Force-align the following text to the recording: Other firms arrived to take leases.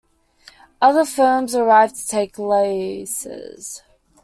Other 0.81 1.05
firms 1.05 1.53
arrived 1.53 1.95
to 1.95 2.07
take 2.07 2.39
leases. 2.39 3.83